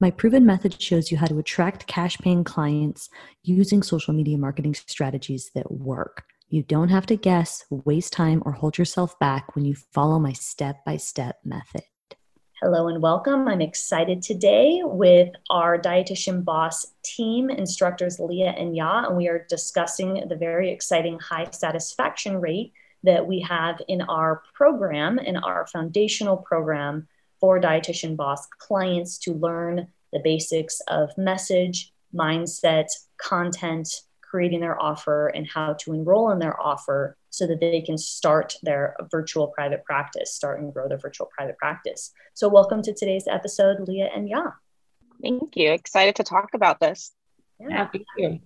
[0.00, 3.08] My proven method shows you how to attract cash paying clients
[3.44, 6.24] using social media marketing strategies that work.
[6.48, 10.32] You don't have to guess, waste time, or hold yourself back when you follow my
[10.32, 11.82] step by step method.
[12.60, 13.46] Hello and welcome.
[13.46, 19.46] I'm excited today with our dietitian boss team, instructors Leah and Yaa, and we are
[19.48, 22.72] discussing the very exciting high satisfaction rate
[23.04, 27.06] that we have in our program, in our foundational program
[27.44, 32.86] for dietitian boss clients to learn the basics of message, mindset,
[33.18, 33.86] content,
[34.22, 38.54] creating their offer, and how to enroll in their offer so that they can start
[38.62, 42.12] their virtual private practice, start and grow their virtual private practice.
[42.32, 44.54] So, welcome to today's episode, Leah and Yaa.
[45.20, 45.70] Thank you.
[45.70, 47.12] Excited to talk about this.
[47.60, 47.76] Yeah.
[47.76, 48.38] Happy to.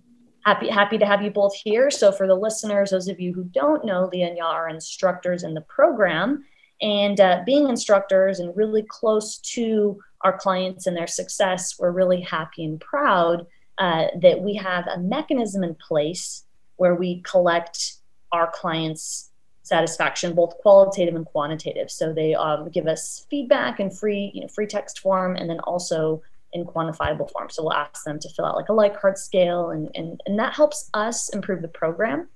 [0.45, 1.89] Happy, happy to have you both here.
[1.89, 5.43] So, for the listeners, those of you who don't know, Leah and Yaa are instructors
[5.43, 6.43] in the program.
[6.81, 12.21] And uh, being instructors and really close to our clients and their success, we're really
[12.21, 13.45] happy and proud
[13.77, 16.45] uh, that we have a mechanism in place
[16.77, 17.95] where we collect
[18.31, 19.29] our clients'
[19.63, 21.91] satisfaction, both qualitative and quantitative.
[21.91, 25.59] So they um, give us feedback in free, you know, free text form, and then
[25.61, 26.21] also
[26.53, 27.49] in quantifiable form.
[27.49, 30.53] So we'll ask them to fill out like a Likert scale, and, and, and that
[30.53, 32.27] helps us improve the program.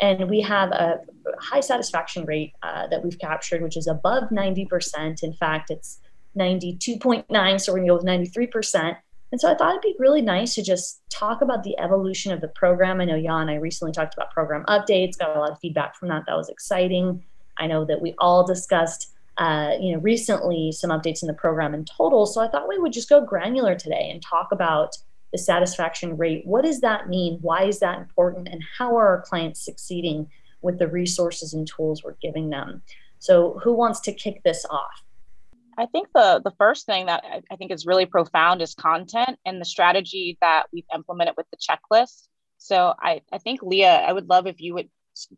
[0.00, 1.00] And we have a
[1.38, 5.22] high satisfaction rate uh, that we've captured, which is above 90%.
[5.22, 6.00] In fact, it's
[6.36, 8.96] 92.9, so we're going to go with 93%.
[9.32, 12.40] And so I thought it'd be really nice to just talk about the evolution of
[12.40, 13.00] the program.
[13.00, 16.08] I know Jan, I recently talked about program updates, got a lot of feedback from
[16.08, 16.24] that.
[16.26, 17.24] That was exciting.
[17.56, 21.74] I know that we all discussed, uh, you know, recently some updates in the program
[21.74, 22.26] in total.
[22.26, 24.96] So I thought we would just go granular today and talk about
[25.32, 26.46] the satisfaction rate.
[26.46, 27.38] What does that mean?
[27.40, 28.48] Why is that important?
[28.48, 30.28] And how are our clients succeeding
[30.60, 32.82] with the resources and tools we're giving them?
[33.18, 35.02] So who wants to kick this off?
[35.78, 39.38] I think the the first thing that I, I think is really profound is content
[39.46, 42.28] and the strategy that we've implemented with the checklist.
[42.58, 44.90] So I, I think Leah, I would love if you would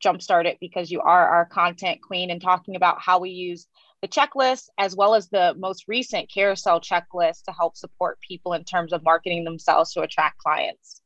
[0.05, 3.67] jumpstart it because you are our content queen and talking about how we use
[4.05, 8.63] the checklist as well as the most recent carousel checklist to help support people in
[8.63, 11.01] terms of marketing themselves to attract clients.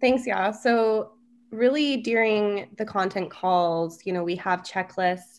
[0.00, 0.50] Thanks, yeah.
[0.50, 1.12] So
[1.52, 5.38] really during the content calls, you know, we have checklists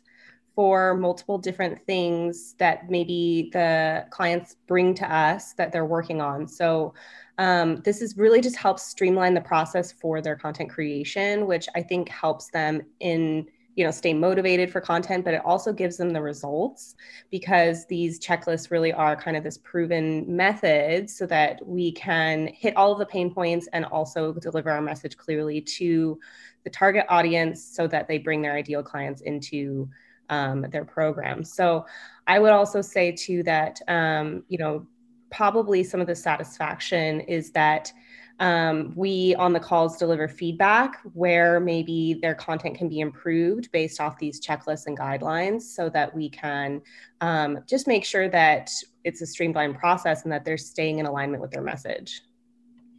[0.55, 6.47] for multiple different things that maybe the clients bring to us that they're working on.
[6.47, 6.93] So
[7.37, 11.81] um, this is really just helps streamline the process for their content creation, which I
[11.81, 13.45] think helps them in
[13.79, 16.95] you know stay motivated for content but it also gives them the results
[17.31, 22.75] because these checklists really are kind of this proven method so that we can hit
[22.75, 26.19] all of the pain points and also deliver our message clearly to
[26.65, 29.87] the target audience so that they bring their ideal clients into
[30.29, 31.41] um, their program.
[31.41, 31.85] So
[32.27, 34.85] I would also say too that um, you know
[35.31, 37.93] probably some of the satisfaction is that
[38.39, 43.99] um, we on the calls deliver feedback where maybe their content can be improved based
[43.99, 46.81] off these checklists and guidelines so that we can
[47.21, 48.71] um, just make sure that
[49.03, 52.21] it's a streamlined process and that they're staying in alignment with their message.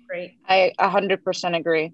[0.08, 0.36] Great.
[0.48, 1.92] I 100% agree.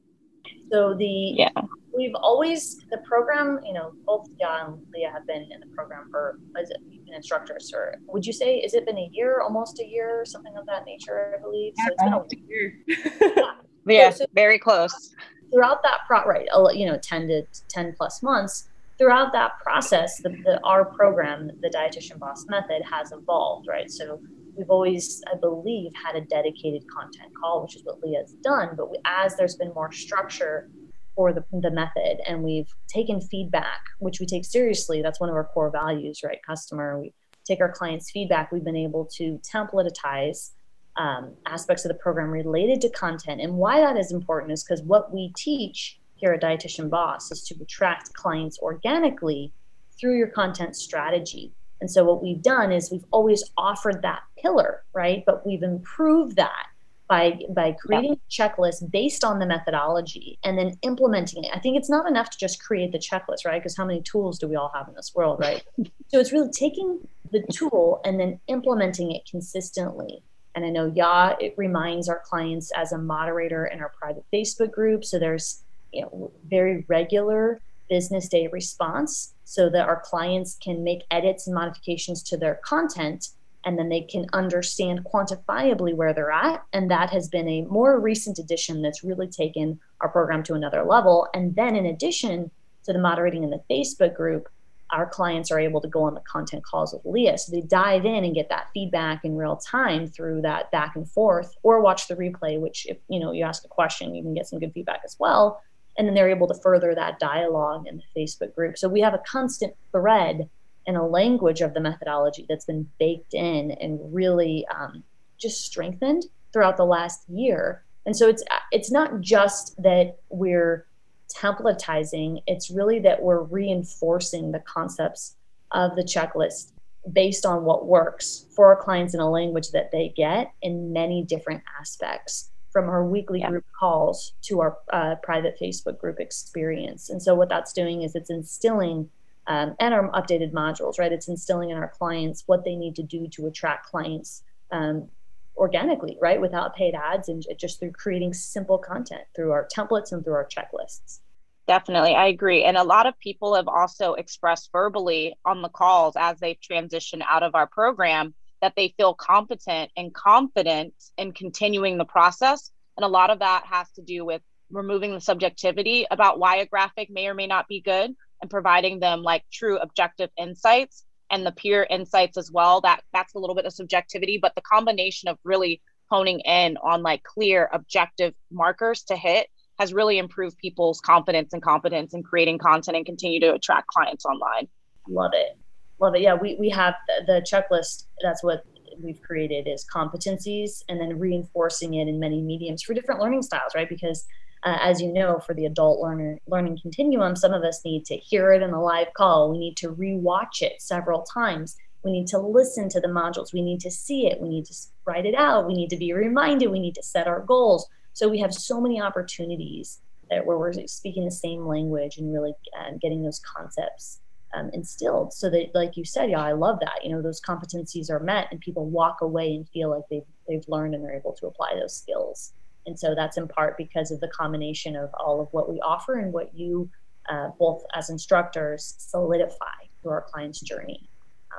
[0.71, 1.51] So the yeah
[1.97, 3.61] we've always the program.
[3.65, 6.83] You know, both Jan and Leah have been in the program for as an
[7.15, 10.57] instructor instructors or would you say is it been a year, almost a year, something
[10.57, 11.34] of that nature?
[11.37, 11.73] I believe.
[11.77, 12.79] Yeah, so it's been a year.
[12.87, 13.53] yeah,
[13.87, 15.15] yeah so, so very close.
[15.53, 16.47] Throughout that pro, right?
[16.75, 18.69] You know, ten to ten plus months.
[18.99, 23.91] Throughout that process, the, the our program, the Dietitian Boss Method, has evolved, right?
[23.91, 24.21] So
[24.57, 28.71] we've always, I believe, had a dedicated content call, which is what Leah's done.
[28.75, 30.71] But we, as there's been more structure
[31.16, 35.34] for the, the method and we've taken feedback, which we take seriously, that's one of
[35.34, 36.39] our core values, right?
[36.47, 37.13] Customer, we
[37.45, 38.53] take our clients' feedback.
[38.53, 40.51] We've been able to templatize
[40.97, 43.41] um, aspects of the program related to content.
[43.41, 47.42] And why that is important is because what we teach here at Dietitian Boss is
[47.45, 49.53] to attract clients organically
[49.98, 51.53] through your content strategy.
[51.80, 55.22] And so what we've done is we've always offered that pillar, right?
[55.27, 56.66] But we've improved that
[57.08, 58.47] by by creating yeah.
[58.47, 61.50] a checklist based on the methodology and then implementing it.
[61.54, 63.60] I think it's not enough to just create the checklist, right?
[63.60, 65.62] Because how many tools do we all have in this world, right?
[66.08, 70.22] so it's really taking the tool and then implementing it consistently
[70.54, 74.70] And I know Yaa, it reminds our clients as a moderator in our private Facebook
[74.70, 75.04] group.
[75.04, 75.62] So there's
[75.92, 81.54] you know very regular business day response so that our clients can make edits and
[81.54, 83.28] modifications to their content
[83.66, 86.63] and then they can understand quantifiably where they're at.
[86.72, 90.84] And that has been a more recent addition that's really taken our program to another
[90.84, 91.27] level.
[91.34, 92.51] And then, in addition
[92.84, 94.48] to the moderating in the Facebook group,
[94.91, 97.39] our clients are able to go on the content calls with Leah.
[97.39, 101.10] So they dive in and get that feedback in real time through that back and
[101.10, 104.33] forth, or watch the replay, which if you know you ask a question, you can
[104.33, 105.60] get some good feedback as well.
[105.98, 108.78] And then they're able to further that dialogue in the Facebook group.
[108.78, 110.48] So we have a constant thread
[110.86, 115.03] and a language of the methodology that's been baked in and really um,
[115.38, 117.84] just strengthened throughout the last year.
[118.04, 120.86] And so it's it's not just that we're
[121.34, 125.36] templatizing; it's really that we're reinforcing the concepts
[125.72, 126.72] of the checklist
[127.12, 131.22] based on what works for our clients in a language that they get in many
[131.22, 133.48] different aspects from our weekly yeah.
[133.48, 137.10] group calls to our uh, private Facebook group experience.
[137.10, 139.09] And so, what that's doing is it's instilling
[139.47, 141.13] um, and our updated modules, right?
[141.13, 145.09] It's instilling in our clients what they need to do to attract clients um,
[145.57, 146.41] organically, right?
[146.41, 150.47] Without paid ads and just through creating simple content through our templates and through our
[150.47, 151.21] checklists.
[151.66, 152.65] Definitely, I agree.
[152.65, 157.22] And a lot of people have also expressed verbally on the calls as they've transitioned
[157.28, 162.71] out of our program that they feel competent and confident in continuing the process.
[162.97, 166.66] And a lot of that has to do with removing the subjectivity about why a
[166.66, 171.44] graphic may or may not be good and providing them like true objective insights and
[171.44, 175.28] the peer insights as well that that's a little bit of subjectivity but the combination
[175.28, 175.80] of really
[176.10, 179.48] honing in on like clear objective markers to hit
[179.78, 184.24] has really improved people's confidence and competence in creating content and continue to attract clients
[184.24, 184.68] online.
[185.09, 185.59] Love it.
[186.00, 186.22] Love it.
[186.22, 188.65] Yeah we, we have the, the checklist that's what
[188.98, 193.72] we've created is competencies and then reinforcing it in many mediums for different learning styles
[193.74, 193.89] right?
[193.89, 194.27] Because
[194.66, 198.16] uh, as you know, for the adult learner learning continuum, some of us need to
[198.16, 199.53] hear it in a live call.
[199.53, 201.77] We need to rewatch it several times.
[202.03, 203.53] We need to listen to the modules.
[203.53, 204.41] We need to see it.
[204.41, 204.74] We need to
[205.07, 205.68] write it out.
[205.68, 206.71] We need to be reminded.
[206.71, 207.89] We need to set our goals.
[208.13, 212.53] So we have so many opportunities that where we're speaking the same language and really
[212.77, 214.18] uh, getting those concepts
[214.53, 215.33] um, instilled.
[215.33, 217.04] So that, like you said, yeah, I love that.
[217.04, 220.68] You know, those competencies are met, and people walk away and feel like they've they've
[220.68, 222.53] learned and they're able to apply those skills.
[222.86, 226.18] And so that's in part because of the combination of all of what we offer
[226.18, 226.88] and what you,
[227.28, 231.09] uh, both as instructors, solidify through our client's journey.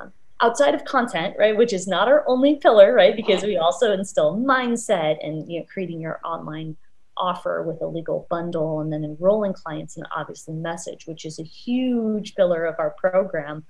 [0.00, 3.92] Um, outside of content, right, which is not our only pillar, right, because we also
[3.92, 6.76] instill mindset and you know creating your online
[7.18, 11.42] offer with a legal bundle and then enrolling clients and obviously message, which is a
[11.42, 13.64] huge pillar of our program.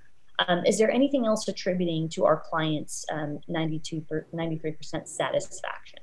[0.47, 5.99] Um, is there anything else attributing to our clients um, 92 93% satisfaction?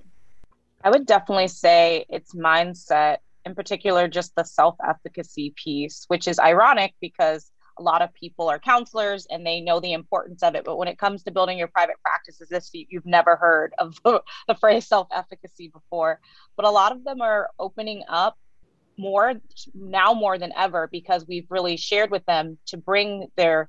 [0.86, 6.38] I would definitely say it's mindset, in particular, just the self efficacy piece, which is
[6.38, 10.64] ironic because a lot of people are counselors and they know the importance of it.
[10.64, 14.22] But when it comes to building your private practice, if you've never heard of the,
[14.46, 16.20] the phrase self efficacy before.
[16.56, 18.38] But a lot of them are opening up
[18.96, 19.34] more
[19.74, 23.68] now more than ever because we've really shared with them to bring their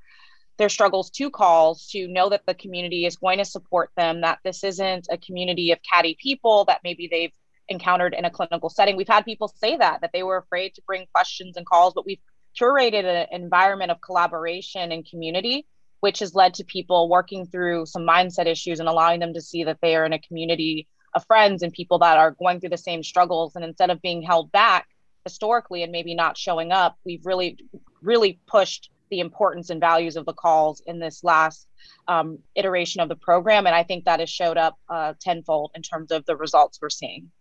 [0.57, 4.39] their struggles to calls to know that the community is going to support them, that
[4.43, 7.33] this isn't a community of catty people that maybe they've
[7.69, 8.95] encountered in a clinical setting.
[8.95, 12.05] We've had people say that, that they were afraid to bring questions and calls, but
[12.05, 12.21] we've
[12.59, 15.67] curated an environment of collaboration and community,
[15.99, 19.63] which has led to people working through some mindset issues and allowing them to see
[19.63, 22.77] that they are in a community of friends and people that are going through the
[22.77, 23.55] same struggles.
[23.55, 24.87] And instead of being held back
[25.23, 27.57] historically and maybe not showing up, we've really,
[28.01, 31.67] really pushed the importance and values of the calls in this last
[32.07, 33.65] um, iteration of the program.
[33.65, 36.89] And I think that has showed up uh, tenfold in terms of the results we're
[36.89, 37.31] seeing.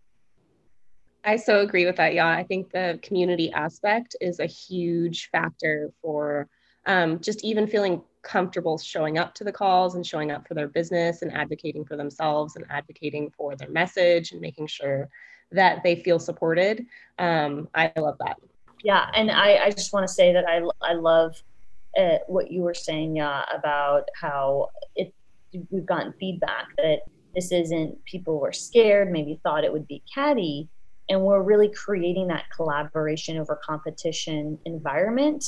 [1.23, 2.13] I so agree with that.
[2.13, 6.47] Yeah, I think the community aspect is a huge factor for
[6.85, 10.67] um, just even feeling comfortable showing up to the calls and showing up for their
[10.67, 15.09] business and advocating for themselves and advocating for their message and making sure
[15.51, 16.85] that they feel supported.
[17.19, 18.37] Um, I love that.
[18.83, 21.41] Yeah, and I, I just want to say that I, I love
[21.99, 25.13] uh, what you were saying, about how it
[25.71, 26.99] we've gotten feedback that
[27.33, 30.67] this isn't people were scared, maybe thought it would be catty,
[31.09, 35.43] and we're really creating that collaboration over competition environment.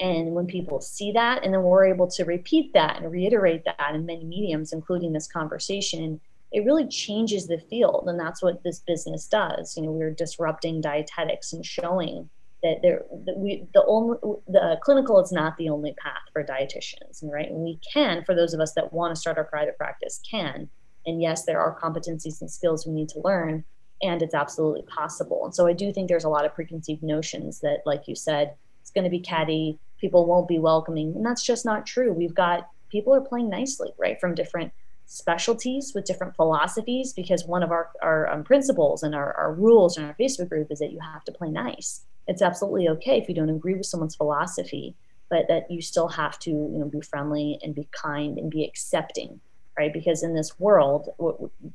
[0.00, 3.94] And when people see that, and then we're able to repeat that and reiterate that
[3.94, 8.04] in many mediums, including this conversation, it really changes the field.
[8.08, 9.76] And that's what this business does.
[9.76, 12.28] You know, we're disrupting dietetics and showing
[12.64, 14.18] that there that we the only
[14.48, 18.52] the clinical is not the only path for dietitians right and we can for those
[18.52, 20.68] of us that want to start our private practice can
[21.06, 23.64] And yes, there are competencies and skills we need to learn,
[24.02, 25.44] and it's absolutely possible.
[25.44, 28.54] And so I do think there's a lot of preconceived notions that, like you said,
[28.80, 31.14] it's going to be catty, people won't be welcoming.
[31.14, 32.12] And that's just not true.
[32.12, 34.72] We've got people are playing nicely, right, from different
[35.06, 39.98] specialties with different philosophies because one of our, our um, principles and our, our rules
[39.98, 42.04] in our Facebook group is that you have to play nice.
[42.26, 44.94] It's absolutely okay if you don't agree with someone's philosophy,
[45.30, 48.64] but that you still have to you know be friendly and be kind and be
[48.64, 49.40] accepting,
[49.78, 49.92] right?
[49.92, 51.10] Because in this world,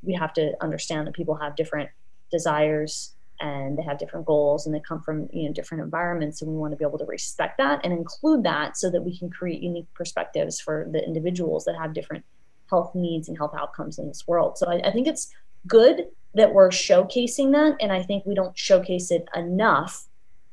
[0.01, 1.89] we have to understand that people have different
[2.31, 6.51] desires and they have different goals and they come from you know different environments and
[6.51, 9.29] we want to be able to respect that and include that so that we can
[9.29, 12.23] create unique perspectives for the individuals that have different
[12.69, 15.33] health needs and health outcomes in this world so I, I think it's
[15.67, 20.05] good that we're showcasing that and i think we don't showcase it enough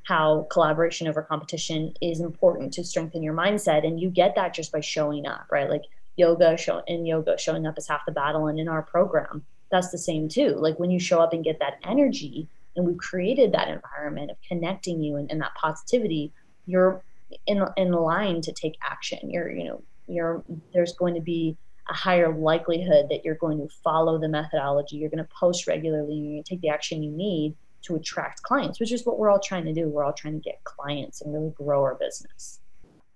[0.07, 3.87] how collaboration over competition is important to strengthen your mindset.
[3.87, 5.69] And you get that just by showing up right?
[5.69, 5.83] Like
[6.17, 9.91] yoga show in yoga showing up is half the battle and in our program that's
[9.91, 10.55] the same too.
[10.59, 14.37] Like when you show up and get that energy and we've created that environment of
[14.47, 16.33] connecting you and, and that positivity
[16.67, 17.03] you're
[17.47, 19.31] in, in line to take action.
[19.31, 21.57] You're you know you're there's going to be
[21.89, 24.97] a higher likelihood that you're going to follow the methodology.
[24.97, 26.15] You're going to post regularly.
[26.15, 27.55] You're going to take the action you need
[27.87, 30.41] to attract clients which is what we're all trying to do we're all trying to
[30.41, 32.61] get clients and really grow our business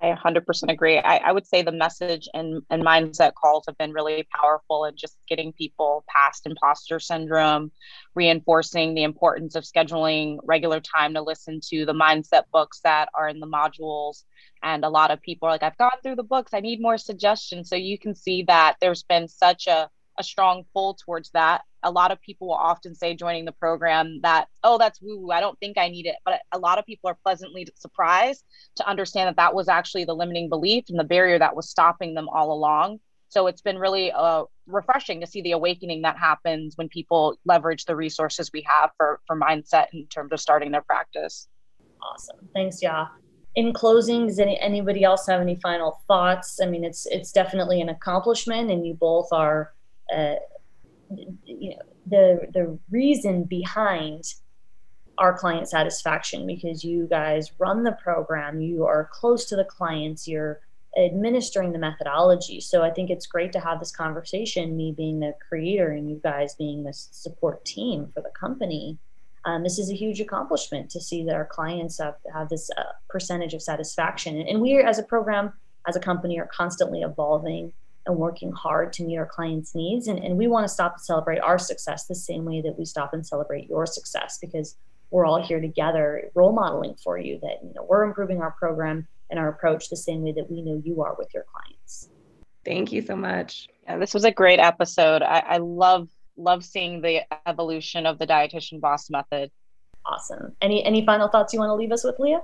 [0.02, 0.98] I 100% agree.
[0.98, 4.96] I, I, would say the message and, and mindset calls have been really powerful in
[4.96, 7.70] just getting people past imposter syndrome,
[8.14, 13.28] reinforcing the importance of scheduling regular time to listen to the mindset books that are
[13.28, 14.24] in the modules.
[14.62, 16.96] And a lot of people are like, I've gone through the books, I need more
[16.96, 17.68] suggestions.
[17.68, 21.62] So you can see that there's been such a a strong pull towards that.
[21.82, 25.30] A lot of people will often say joining the program that, oh, that's woo, woo.
[25.30, 26.16] I don't think I need it.
[26.24, 28.44] But a lot of people are pleasantly surprised
[28.76, 32.14] to understand that that was actually the limiting belief and the barrier that was stopping
[32.14, 33.00] them all along.
[33.28, 37.84] So it's been really uh, refreshing to see the awakening that happens when people leverage
[37.84, 41.48] the resources we have for, for mindset in terms of starting their practice.
[42.02, 42.48] Awesome.
[42.54, 43.08] Thanks, Yaa.
[43.54, 46.60] In closing, does any, anybody else have any final thoughts?
[46.62, 49.72] I mean, it's it's definitely an accomplishment, and you both are
[50.14, 50.34] uh,
[51.44, 54.34] you know the the reason behind
[55.18, 60.26] our client satisfaction because you guys run the program you are close to the clients
[60.26, 60.60] you're
[60.98, 62.60] administering the methodology.
[62.60, 66.20] So i think it's great to have this conversation me being the creator and you
[66.22, 68.98] guys being the support team for the company.
[69.44, 72.82] Um, this is a huge accomplishment to see that our clients have, have this uh,
[73.08, 74.36] percentage of satisfaction.
[74.36, 75.54] And we as a program
[75.88, 77.72] as a company are constantly evolving
[78.06, 80.08] and working hard to meet our clients' needs.
[80.08, 82.84] And, and we want to stop and celebrate our success the same way that we
[82.84, 84.76] stop and celebrate your success because
[85.10, 89.06] we're all here together role modeling for you that you know we're improving our program
[89.28, 92.08] and our approach the same way that we know you are with your clients.
[92.64, 93.68] Thank you so much.
[93.84, 95.22] Yeah, this was a great episode.
[95.22, 99.50] I, I love love seeing the evolution of the dietitian boss method.
[100.06, 100.56] Awesome.
[100.60, 102.42] Any any final thoughts you want to leave us with, Leah?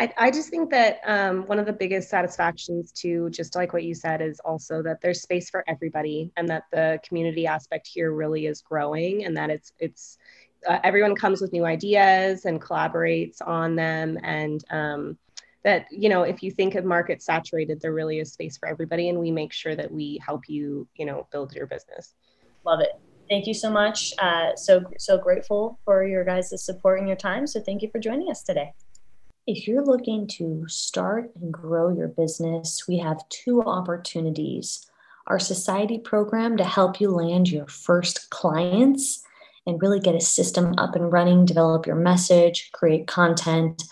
[0.00, 3.84] I, I just think that um, one of the biggest satisfactions too, just like what
[3.84, 8.12] you said, is also that there's space for everybody, and that the community aspect here
[8.12, 10.16] really is growing, and that it's it's
[10.66, 15.18] uh, everyone comes with new ideas and collaborates on them, and um,
[15.64, 19.10] that you know if you think of market saturated, there really is space for everybody,
[19.10, 22.14] and we make sure that we help you you know build your business.
[22.64, 22.92] Love it.
[23.28, 24.14] Thank you so much.
[24.18, 27.46] Uh, so so grateful for your guys' support and your time.
[27.46, 28.72] So thank you for joining us today.
[29.52, 34.88] If you're looking to start and grow your business, we have two opportunities.
[35.26, 39.24] Our society program to help you land your first clients
[39.66, 43.82] and really get a system up and running, develop your message, create content,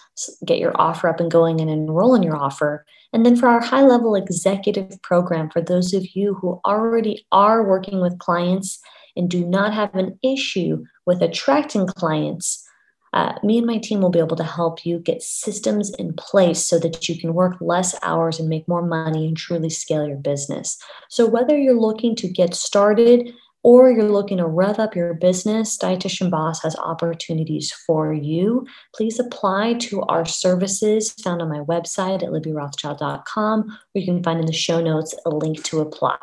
[0.44, 2.86] get your offer up and going, and enroll in your offer.
[3.12, 7.66] And then for our high level executive program, for those of you who already are
[7.66, 8.78] working with clients
[9.16, 12.67] and do not have an issue with attracting clients,
[13.12, 16.64] uh, me and my team will be able to help you get systems in place
[16.64, 20.16] so that you can work less hours and make more money and truly scale your
[20.16, 20.78] business.
[21.08, 25.76] So, whether you're looking to get started or you're looking to rev up your business,
[25.76, 28.66] Dietitian Boss has opportunities for you.
[28.94, 34.40] Please apply to our services found on my website at libbyrothschild.com, or you can find
[34.40, 36.18] in the show notes a link to apply.